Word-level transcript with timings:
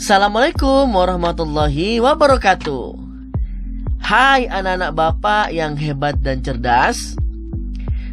Assalamualaikum 0.00 0.96
warahmatullahi 0.96 2.00
wabarakatuh. 2.00 2.96
Hai 4.00 4.48
anak-anak 4.48 4.96
bapak 4.96 5.52
yang 5.52 5.76
hebat 5.76 6.16
dan 6.24 6.40
cerdas. 6.40 7.20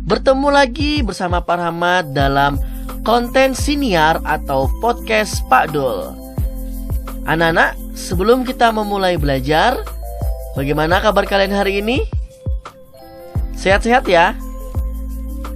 Bertemu 0.04 0.52
lagi 0.52 1.00
bersama 1.00 1.40
Pak 1.40 1.56
Rahmat 1.56 2.12
dalam 2.12 2.60
konten 3.08 3.56
siniar 3.56 4.20
atau 4.28 4.68
podcast 4.84 5.40
Pak 5.48 5.72
Dul. 5.72 6.12
Anak-anak, 7.24 7.80
sebelum 7.96 8.44
kita 8.44 8.68
memulai 8.76 9.16
belajar, 9.16 9.80
bagaimana 10.60 11.00
kabar 11.00 11.24
kalian 11.24 11.56
hari 11.56 11.80
ini? 11.80 12.04
Sehat-sehat 13.56 14.04
ya? 14.12 14.36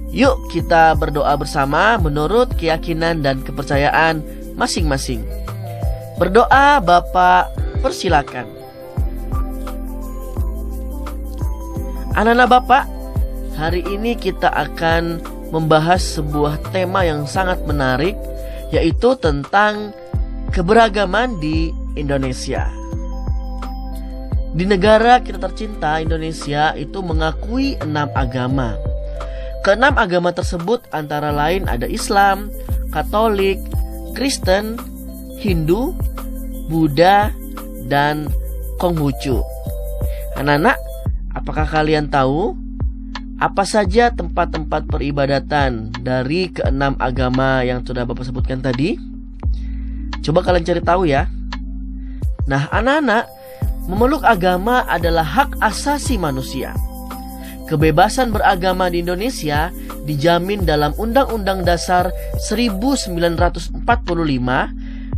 Yuk 0.08 0.48
kita 0.48 0.96
berdoa 0.96 1.36
bersama 1.36 2.00
menurut 2.00 2.56
keyakinan 2.56 3.20
dan 3.20 3.44
kepercayaan 3.44 4.24
masing-masing. 4.56 5.41
Berdoa 6.20 6.76
Bapak, 6.84 7.56
persilakan. 7.80 8.44
Anak-anak 12.12 12.48
Bapak, 12.52 12.84
hari 13.56 13.80
ini 13.88 14.12
kita 14.12 14.52
akan 14.52 15.24
membahas 15.48 16.20
sebuah 16.20 16.60
tema 16.68 17.08
yang 17.08 17.24
sangat 17.24 17.64
menarik 17.64 18.12
yaitu 18.68 19.16
tentang 19.16 19.96
keberagaman 20.52 21.40
di 21.40 21.72
Indonesia. 21.96 22.68
Di 24.52 24.68
negara 24.68 25.24
kita 25.24 25.40
tercinta 25.40 25.96
Indonesia 25.96 26.76
itu 26.76 27.00
mengakui 27.00 27.80
enam 27.80 28.12
agama. 28.12 28.76
Keenam 29.64 29.96
agama 29.96 30.28
tersebut 30.36 30.84
antara 30.92 31.32
lain 31.32 31.64
ada 31.72 31.88
Islam, 31.88 32.52
Katolik, 32.92 33.56
Kristen, 34.12 34.76
Hindu, 35.42 35.90
Buddha, 36.70 37.34
dan 37.90 38.30
Konghucu. 38.78 39.42
Anak-anak, 40.38 40.78
apakah 41.34 41.66
kalian 41.66 42.06
tahu 42.06 42.54
apa 43.42 43.66
saja 43.66 44.14
tempat-tempat 44.14 44.86
peribadatan 44.86 45.90
dari 45.98 46.46
keenam 46.54 46.94
agama 47.02 47.66
yang 47.66 47.82
sudah 47.82 48.06
Bapak 48.06 48.22
sebutkan 48.22 48.62
tadi? 48.62 48.94
Coba 50.22 50.46
kalian 50.46 50.62
cari 50.62 50.78
tahu 50.78 51.10
ya. 51.10 51.26
Nah, 52.46 52.70
anak-anak, 52.70 53.26
memeluk 53.90 54.22
agama 54.22 54.86
adalah 54.86 55.26
hak 55.26 55.58
asasi 55.58 56.22
manusia. 56.22 56.70
Kebebasan 57.66 58.30
beragama 58.30 58.86
di 58.86 59.02
Indonesia 59.02 59.74
dijamin 60.06 60.62
dalam 60.62 60.94
Undang-Undang 60.94 61.66
Dasar 61.66 62.14
1945 62.38 63.82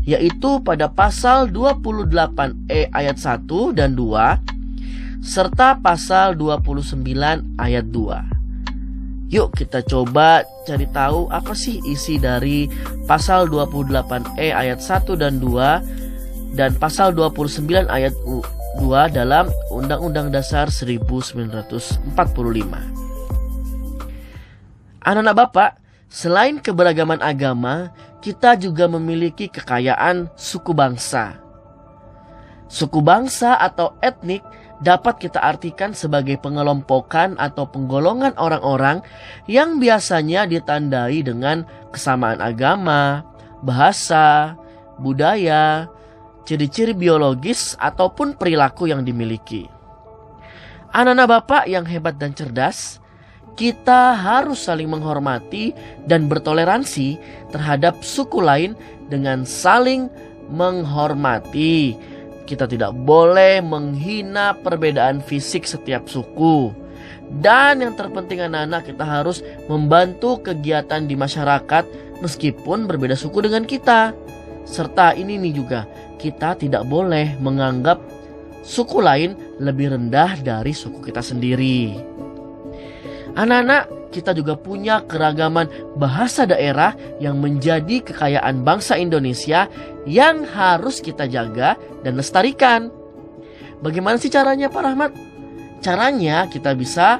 yaitu 0.04 0.60
pada 0.60 0.92
pasal 0.92 1.48
28E 1.48 2.92
ayat 2.92 3.16
1 3.16 3.76
dan 3.76 3.96
2 3.96 5.24
serta 5.24 5.80
pasal 5.80 6.36
29 6.36 7.00
ayat 7.56 7.88
2. 7.88 9.32
Yuk 9.32 9.56
kita 9.56 9.80
coba 9.80 10.44
cari 10.68 10.84
tahu 10.92 11.32
apa 11.32 11.56
sih 11.56 11.80
isi 11.88 12.20
dari 12.20 12.68
pasal 13.08 13.48
28E 13.48 14.52
ayat 14.52 14.84
1 14.84 15.16
dan 15.16 15.40
2 15.40 16.54
dan 16.54 16.76
pasal 16.76 17.16
29 17.16 17.88
ayat 17.88 18.12
2 18.78 19.16
dalam 19.16 19.48
Undang-Undang 19.72 20.30
Dasar 20.30 20.68
1945. 20.68 22.14
Anak-anak 25.04 25.36
Bapak, 25.36 25.70
selain 26.08 26.60
keberagaman 26.62 27.20
agama, 27.20 27.92
kita 28.24 28.56
juga 28.56 28.88
memiliki 28.88 29.52
kekayaan 29.52 30.32
suku 30.32 30.72
bangsa. 30.72 31.36
Suku 32.72 33.04
bangsa 33.04 33.60
atau 33.60 33.92
etnik 34.00 34.40
dapat 34.80 35.20
kita 35.20 35.44
artikan 35.44 35.92
sebagai 35.92 36.40
pengelompokan 36.40 37.36
atau 37.36 37.68
penggolongan 37.68 38.32
orang-orang 38.40 39.04
yang 39.44 39.76
biasanya 39.76 40.48
ditandai 40.48 41.20
dengan 41.20 41.68
kesamaan 41.92 42.40
agama, 42.40 43.28
bahasa, 43.60 44.56
budaya, 44.96 45.92
ciri-ciri 46.48 46.96
biologis 46.96 47.76
ataupun 47.76 48.40
perilaku 48.40 48.88
yang 48.88 49.04
dimiliki. 49.04 49.68
Anak-anak 50.96 51.28
Bapak 51.28 51.64
yang 51.68 51.84
hebat 51.84 52.16
dan 52.16 52.32
cerdas, 52.32 53.03
kita 53.54 54.16
harus 54.16 54.64
saling 54.64 54.88
menghormati 54.90 55.76
dan 56.08 56.26
bertoleransi 56.26 57.20
terhadap 57.54 58.00
suku 58.02 58.42
lain 58.42 58.72
dengan 59.12 59.44
saling 59.46 60.10
menghormati 60.50 61.94
kita 62.44 62.68
tidak 62.68 62.92
boleh 62.92 63.64
menghina 63.64 64.52
perbedaan 64.60 65.24
fisik 65.24 65.64
setiap 65.64 66.06
suku. 66.06 66.70
Dan 67.40 67.80
yang 67.80 67.96
terpenting 67.96 68.44
anak-anak 68.44 68.84
kita 68.84 69.04
harus 69.04 69.40
membantu 69.66 70.38
kegiatan 70.44 71.08
di 71.08 71.16
masyarakat 71.16 71.88
meskipun 72.20 72.84
berbeda 72.84 73.16
suku 73.16 73.48
dengan 73.48 73.64
kita. 73.64 74.12
Serta 74.68 75.16
ini 75.16 75.40
nih 75.40 75.52
juga 75.56 75.88
kita 76.20 76.56
tidak 76.60 76.84
boleh 76.84 77.36
menganggap 77.40 78.00
suku 78.64 79.00
lain 79.00 79.36
lebih 79.60 79.96
rendah 79.96 80.36
dari 80.40 80.72
suku 80.76 81.00
kita 81.00 81.24
sendiri. 81.24 82.13
Anak-anak, 83.34 84.14
kita 84.14 84.30
juga 84.30 84.54
punya 84.54 85.02
keragaman 85.02 85.66
bahasa 85.98 86.46
daerah 86.46 86.94
yang 87.18 87.42
menjadi 87.42 87.98
kekayaan 88.06 88.62
bangsa 88.62 88.94
Indonesia 88.94 89.66
yang 90.06 90.46
harus 90.46 91.02
kita 91.02 91.26
jaga 91.26 91.74
dan 92.06 92.14
lestarikan. 92.14 92.94
Bagaimana 93.82 94.22
sih 94.22 94.30
caranya 94.30 94.70
Pak 94.70 94.82
Rahmat? 94.86 95.10
Caranya 95.82 96.46
kita 96.46 96.78
bisa 96.78 97.18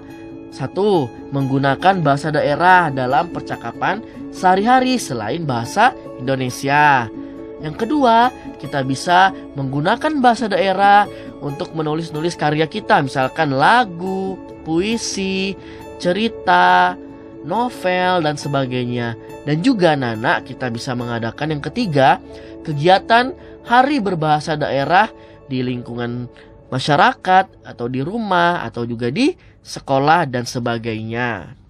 satu, 0.55 1.11
menggunakan 1.35 1.99
bahasa 1.99 2.31
daerah 2.31 2.95
dalam 2.95 3.35
percakapan 3.35 3.99
sehari-hari 4.31 5.03
selain 5.03 5.43
bahasa 5.43 5.91
Indonesia. 6.23 7.11
Yang 7.59 7.75
kedua, 7.75 8.31
kita 8.63 8.87
bisa 8.87 9.35
menggunakan 9.59 10.23
bahasa 10.23 10.47
daerah 10.47 11.11
untuk 11.43 11.75
menulis-nulis 11.75 12.39
karya 12.39 12.71
kita, 12.71 13.03
misalkan 13.03 13.51
lagu, 13.51 14.39
puisi, 14.63 15.59
cerita, 16.01 16.99
novel, 17.45 18.25
dan 18.25 18.37
sebagainya. 18.39 19.15
Dan 19.45 19.61
juga 19.61 19.95
Nana 19.95 20.41
kita 20.41 20.73
bisa 20.73 20.97
mengadakan 20.97 21.59
yang 21.59 21.63
ketiga, 21.63 22.19
kegiatan 22.65 23.37
hari 23.65 24.01
berbahasa 24.01 24.57
daerah 24.57 25.09
di 25.49 25.61
lingkungan 25.61 26.29
masyarakat 26.73 27.47
atau 27.63 27.87
di 27.87 28.01
rumah 28.01 28.65
atau 28.65 28.89
juga 28.89 29.13
di 29.13 29.37
sekolah 29.61 30.27
dan 30.29 30.49
sebagainya. 30.49 31.61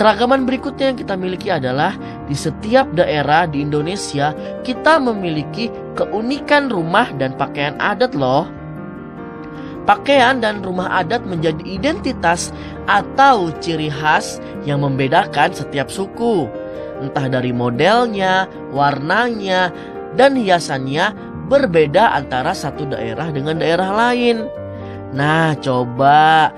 Keragaman 0.00 0.48
berikutnya 0.48 0.94
yang 0.94 0.98
kita 0.98 1.12
miliki 1.12 1.52
adalah 1.52 1.92
di 2.24 2.32
setiap 2.32 2.88
daerah 2.96 3.44
di 3.44 3.60
Indonesia 3.60 4.32
kita 4.64 4.96
memiliki 4.96 5.68
keunikan 5.92 6.72
rumah 6.72 7.12
dan 7.20 7.36
pakaian 7.36 7.76
adat 7.76 8.16
loh. 8.16 8.48
Pakaian 9.84 10.40
dan 10.40 10.64
rumah 10.64 10.88
adat 11.04 11.26
menjadi 11.28 11.60
identitas 11.68 12.48
atau 12.90 13.54
ciri 13.62 13.86
khas 13.86 14.42
yang 14.66 14.82
membedakan 14.82 15.54
setiap 15.54 15.86
suku. 15.86 16.50
Entah 16.98 17.30
dari 17.30 17.54
modelnya, 17.54 18.50
warnanya, 18.74 19.70
dan 20.18 20.34
hiasannya 20.34 21.14
berbeda 21.46 22.18
antara 22.18 22.50
satu 22.50 22.90
daerah 22.90 23.30
dengan 23.30 23.62
daerah 23.62 23.94
lain. 23.94 24.50
Nah, 25.14 25.54
coba 25.62 26.50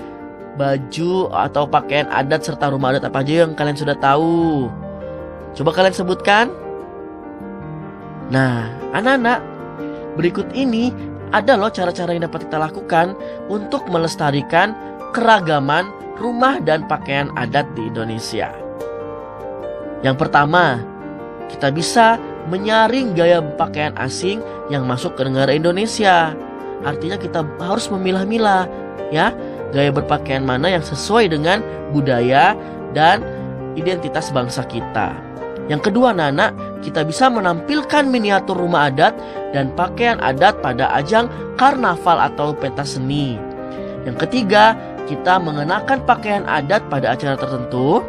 baju 0.56 1.32
atau 1.32 1.64
pakaian 1.64 2.08
adat 2.12 2.44
serta 2.44 2.68
rumah 2.68 2.92
adat 2.92 3.08
apa 3.08 3.24
aja 3.24 3.46
yang 3.46 3.52
kalian 3.56 3.78
sudah 3.78 3.96
tahu? 3.96 4.68
Coba 5.52 5.70
kalian 5.72 5.96
sebutkan. 5.96 6.52
Nah, 8.32 8.72
anak-anak, 8.96 9.40
berikut 10.16 10.48
ini 10.56 10.92
ada 11.32 11.56
loh 11.56 11.72
cara-cara 11.72 12.12
yang 12.12 12.28
dapat 12.28 12.48
kita 12.48 12.60
lakukan 12.60 13.16
untuk 13.48 13.84
melestarikan 13.88 14.76
keragaman 15.16 16.01
rumah 16.18 16.60
dan 16.60 16.84
pakaian 16.88 17.32
adat 17.38 17.68
di 17.76 17.88
Indonesia. 17.88 18.52
Yang 20.02 20.16
pertama, 20.26 20.82
kita 21.46 21.70
bisa 21.70 22.18
menyaring 22.50 23.14
gaya 23.14 23.38
pakaian 23.54 23.94
asing 24.00 24.42
yang 24.66 24.88
masuk 24.88 25.14
ke 25.14 25.22
negara 25.22 25.54
Indonesia. 25.54 26.34
Artinya 26.82 27.14
kita 27.14 27.46
harus 27.62 27.86
memilah-milah 27.86 28.66
ya, 29.14 29.30
gaya 29.70 29.94
berpakaian 29.94 30.42
mana 30.42 30.74
yang 30.74 30.82
sesuai 30.82 31.30
dengan 31.30 31.62
budaya 31.94 32.58
dan 32.90 33.22
identitas 33.78 34.34
bangsa 34.34 34.66
kita. 34.66 35.14
Yang 35.70 35.90
kedua, 35.90 36.10
Nana, 36.10 36.50
kita 36.82 37.06
bisa 37.06 37.30
menampilkan 37.30 38.10
miniatur 38.10 38.58
rumah 38.58 38.90
adat 38.90 39.14
dan 39.54 39.70
pakaian 39.78 40.18
adat 40.18 40.58
pada 40.58 40.90
ajang 40.98 41.30
karnaval 41.54 42.18
atau 42.18 42.50
pentas 42.50 42.98
seni. 42.98 43.38
Yang 44.02 44.26
ketiga, 44.26 44.74
kita 45.06 45.38
mengenakan 45.42 46.02
pakaian 46.04 46.44
adat 46.46 46.84
pada 46.92 47.14
acara 47.14 47.36
tertentu. 47.38 48.02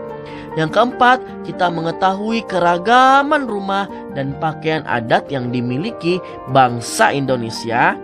Yang 0.54 0.70
keempat, 0.78 1.18
kita 1.50 1.66
mengetahui 1.74 2.46
keragaman 2.46 3.50
rumah 3.50 3.90
dan 4.14 4.38
pakaian 4.38 4.86
adat 4.86 5.26
yang 5.34 5.50
dimiliki 5.50 6.22
bangsa 6.54 7.10
Indonesia. 7.10 7.98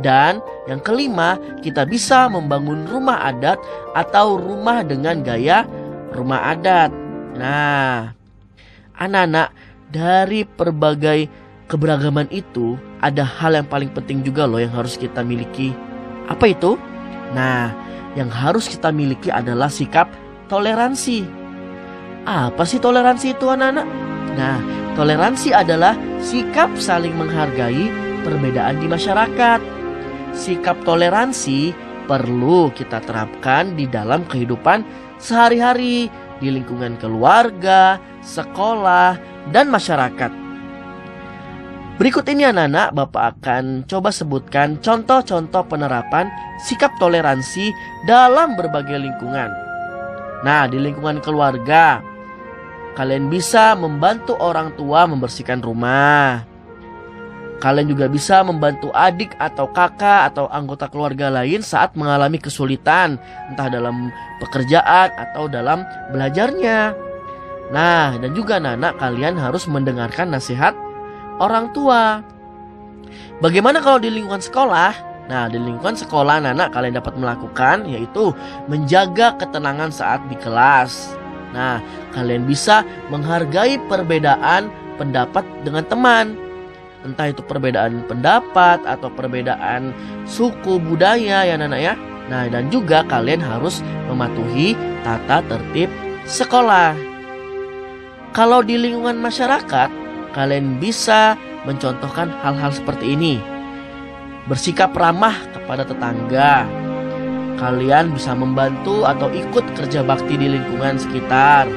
Dan 0.00 0.40
yang 0.64 0.80
kelima, 0.80 1.36
kita 1.60 1.84
bisa 1.84 2.32
membangun 2.32 2.88
rumah 2.88 3.28
adat 3.28 3.60
atau 3.92 4.40
rumah 4.40 4.80
dengan 4.80 5.20
gaya 5.20 5.68
rumah 6.16 6.56
adat. 6.56 6.88
Nah, 7.36 8.16
anak-anak 8.96 9.52
dari 9.92 10.48
berbagai 10.48 11.28
keberagaman 11.68 12.28
itu 12.32 12.80
ada 13.04 13.24
hal 13.24 13.52
yang 13.56 13.68
paling 13.68 13.92
penting 13.92 14.24
juga 14.24 14.48
loh 14.48 14.60
yang 14.60 14.72
harus 14.72 14.96
kita 14.96 15.20
miliki. 15.20 15.76
Apa 16.28 16.48
itu? 16.52 16.80
Nah, 17.36 17.72
yang 18.18 18.28
harus 18.28 18.68
kita 18.68 18.92
miliki 18.92 19.32
adalah 19.32 19.72
sikap 19.72 20.10
toleransi. 20.52 21.24
Apa 22.28 22.62
sih 22.62 22.78
toleransi 22.78 23.34
itu 23.34 23.50
anak-anak? 23.50 23.86
Nah, 24.38 24.58
toleransi 24.94 25.50
adalah 25.52 25.96
sikap 26.22 26.70
saling 26.78 27.12
menghargai 27.16 27.90
perbedaan 28.22 28.78
di 28.78 28.86
masyarakat. 28.86 29.60
Sikap 30.32 30.80
toleransi 30.86 31.74
perlu 32.06 32.72
kita 32.72 33.02
terapkan 33.04 33.74
di 33.76 33.84
dalam 33.90 34.24
kehidupan 34.26 34.84
sehari-hari 35.20 36.08
di 36.42 36.48
lingkungan 36.50 36.98
keluarga, 36.98 37.98
sekolah, 38.26 39.18
dan 39.54 39.70
masyarakat. 39.70 40.41
Berikut 42.00 42.24
ini 42.32 42.48
anak-anak 42.48 42.88
Bapak 42.96 43.24
akan 43.36 43.84
coba 43.84 44.08
sebutkan 44.10 44.80
contoh-contoh 44.80 45.64
penerapan 45.68 46.32
sikap 46.64 46.94
toleransi 46.96 47.70
dalam 48.08 48.56
berbagai 48.56 48.96
lingkungan. 48.96 49.52
Nah, 50.42 50.66
di 50.66 50.82
lingkungan 50.82 51.22
keluarga, 51.22 52.02
Kalian 52.92 53.32
bisa 53.32 53.72
membantu 53.72 54.36
orang 54.36 54.76
tua 54.76 55.08
membersihkan 55.08 55.64
rumah. 55.64 56.44
Kalian 57.56 57.88
juga 57.88 58.10
bisa 58.10 58.42
membantu 58.44 58.92
adik 58.92 59.32
atau 59.38 59.70
kakak 59.70 60.34
atau 60.34 60.50
anggota 60.50 60.90
keluarga 60.90 61.30
lain 61.32 61.62
saat 61.64 61.94
mengalami 61.96 62.36
kesulitan, 62.36 63.16
entah 63.48 63.70
dalam 63.70 64.12
pekerjaan 64.42 65.08
atau 65.14 65.48
dalam 65.48 65.86
belajarnya. 66.12 66.92
Nah, 67.72 68.18
dan 68.20 68.30
juga 68.36 68.60
anak-anak 68.60 68.92
kalian 69.00 69.34
harus 69.40 69.64
mendengarkan 69.70 70.28
nasihat 70.28 70.76
orang 71.42 71.74
tua. 71.74 72.22
Bagaimana 73.42 73.82
kalau 73.82 73.98
di 73.98 74.06
lingkungan 74.06 74.38
sekolah? 74.38 74.94
Nah, 75.26 75.50
di 75.50 75.58
lingkungan 75.58 75.98
sekolah 75.98 76.38
anak-anak 76.38 76.68
kalian 76.70 76.94
dapat 76.98 77.14
melakukan 77.18 77.76
yaitu 77.90 78.30
menjaga 78.70 79.34
ketenangan 79.42 79.90
saat 79.90 80.22
di 80.30 80.38
kelas. 80.38 81.18
Nah, 81.50 81.82
kalian 82.14 82.46
bisa 82.46 82.86
menghargai 83.10 83.82
perbedaan 83.90 84.70
pendapat 84.96 85.42
dengan 85.66 85.84
teman. 85.90 86.38
Entah 87.02 87.34
itu 87.34 87.42
perbedaan 87.42 88.06
pendapat 88.06 88.78
atau 88.86 89.10
perbedaan 89.10 89.90
suku 90.22 90.78
budaya 90.78 91.42
ya 91.42 91.58
Nana 91.58 91.78
ya. 91.78 91.98
Nah, 92.30 92.46
dan 92.46 92.70
juga 92.70 93.02
kalian 93.10 93.42
harus 93.42 93.82
mematuhi 94.06 94.78
tata 95.02 95.42
tertib 95.50 95.90
sekolah. 96.24 96.94
Kalau 98.32 98.64
di 98.64 98.78
lingkungan 98.80 99.18
masyarakat, 99.18 100.01
kalian 100.32 100.80
bisa 100.80 101.36
mencontohkan 101.64 102.32
hal-hal 102.42 102.72
seperti 102.74 103.14
ini. 103.14 103.38
Bersikap 104.50 104.90
ramah 104.96 105.38
kepada 105.54 105.86
tetangga, 105.86 106.66
kalian 107.62 108.10
bisa 108.10 108.34
membantu 108.34 109.06
atau 109.06 109.30
ikut 109.30 109.62
kerja 109.78 110.02
bakti 110.02 110.34
di 110.34 110.50
lingkungan 110.50 110.98
sekitar 110.98 111.70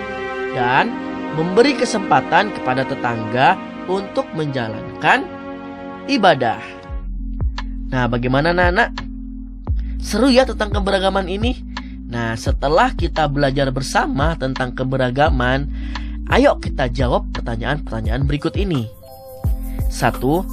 dan 0.57 0.89
memberi 1.37 1.77
kesempatan 1.77 2.49
kepada 2.57 2.87
tetangga 2.87 3.53
untuk 3.85 4.25
menjalankan 4.33 5.27
ibadah. 6.09 6.57
Nah, 7.93 8.09
bagaimana 8.09 8.55
anak-anak? 8.55 8.89
Seru 10.01 10.33
ya 10.33 10.45
tentang 10.49 10.73
keberagaman 10.73 11.29
ini? 11.29 11.53
Nah, 12.05 12.33
setelah 12.37 12.93
kita 12.93 13.29
belajar 13.29 13.69
bersama 13.69 14.33
tentang 14.37 14.73
keberagaman, 14.73 15.69
ayo 16.33 16.57
kita 16.57 16.89
jawab 16.89 17.27
pertanyaan-pertanyaan 17.35 18.25
berikut 18.25 18.57
ini. 18.57 18.89
Satu, 19.91 20.43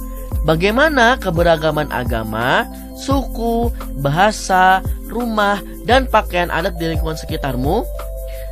bagaimana 0.45 1.17
keberagaman 1.17 1.89
agama, 1.89 2.67
suku, 2.99 3.73
bahasa, 3.99 4.85
rumah, 5.09 5.59
dan 5.83 6.05
pakaian 6.07 6.53
adat 6.53 6.77
di 6.77 6.93
lingkungan 6.93 7.17
sekitarmu? 7.17 7.83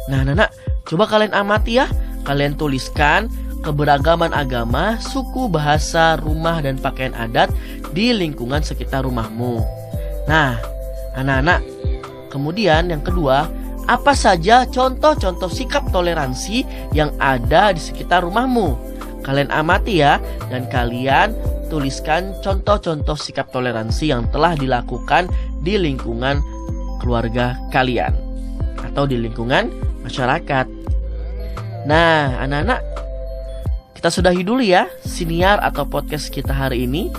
Nah, 0.09 0.21
Nana, 0.25 0.50
coba 0.83 1.06
kalian 1.07 1.35
amati 1.35 1.79
ya. 1.79 1.88
Kalian 2.21 2.57
tuliskan 2.57 3.29
keberagaman 3.62 4.33
agama, 4.33 4.97
suku, 5.00 5.45
bahasa, 5.47 6.17
rumah, 6.17 6.59
dan 6.59 6.81
pakaian 6.81 7.13
adat 7.13 7.53
di 7.94 8.12
lingkungan 8.12 8.65
sekitar 8.65 9.06
rumahmu. 9.06 9.62
Nah, 10.25 10.57
anak-anak, 11.13 11.62
kemudian 12.33 12.89
yang 12.89 13.06
kedua, 13.06 13.45
apa 13.89 14.13
saja 14.13 14.66
contoh-contoh 14.69 15.50
sikap 15.50 15.89
toleransi 15.89 16.66
yang 16.94 17.13
ada 17.18 17.74
di 17.74 17.81
sekitar 17.81 18.25
rumahmu? 18.25 18.78
Kalian 19.22 19.54
amati 19.54 20.01
ya, 20.01 20.18
dan 20.50 20.66
kalian 20.69 21.38
tuliskan 21.69 22.33
contoh-contoh 22.42 23.16
sikap 23.16 23.54
toleransi 23.54 24.12
yang 24.12 24.28
telah 24.33 24.57
dilakukan 24.57 25.30
di 25.62 25.78
lingkungan 25.78 26.42
keluarga 27.00 27.57
kalian 27.69 28.12
atau 28.81 29.06
di 29.06 29.16
lingkungan 29.16 29.72
masyarakat. 30.04 30.66
Nah, 31.86 32.38
anak-anak, 32.44 32.81
kita 33.98 34.10
sudahi 34.10 34.42
dulu 34.42 34.66
ya 34.66 34.89
siniar 35.06 35.62
atau 35.62 35.86
podcast 35.86 36.34
kita 36.34 36.54
hari 36.54 36.89
ini. 36.89 37.10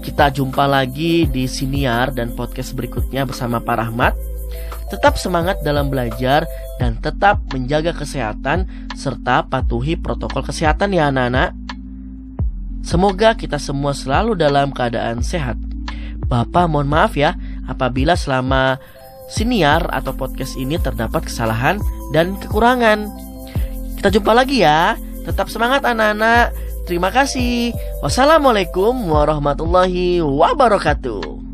Kita 0.00 0.32
jumpa 0.32 0.64
lagi 0.64 1.28
di 1.28 1.44
siniar 1.44 2.16
dan 2.16 2.32
podcast 2.32 2.72
berikutnya 2.72 3.28
bersama 3.28 3.60
Pak 3.60 3.76
Rahmat. 3.76 4.39
Tetap 4.90 5.14
semangat 5.14 5.62
dalam 5.62 5.86
belajar 5.86 6.44
dan 6.82 6.98
tetap 6.98 7.38
menjaga 7.54 7.94
kesehatan 7.94 8.66
serta 8.98 9.46
patuhi 9.46 9.94
protokol 9.94 10.42
kesehatan 10.42 10.90
ya 10.90 11.08
anak-anak. 11.14 11.54
Semoga 12.80 13.36
kita 13.36 13.60
semua 13.60 13.92
selalu 13.92 14.34
dalam 14.34 14.72
keadaan 14.72 15.22
sehat. 15.22 15.60
Bapak 16.26 16.70
mohon 16.70 16.90
maaf 16.90 17.14
ya 17.14 17.36
apabila 17.66 18.14
selama 18.18 18.78
siniar 19.30 19.86
atau 19.94 20.10
podcast 20.14 20.58
ini 20.58 20.74
terdapat 20.78 21.30
kesalahan 21.30 21.78
dan 22.10 22.34
kekurangan. 22.40 23.10
Kita 24.00 24.10
jumpa 24.10 24.32
lagi 24.34 24.66
ya. 24.66 24.98
Tetap 25.22 25.52
semangat 25.52 25.84
anak-anak. 25.86 26.50
Terima 26.88 27.12
kasih. 27.12 27.76
Wassalamualaikum 28.02 28.96
warahmatullahi 29.06 30.18
wabarakatuh. 30.24 31.49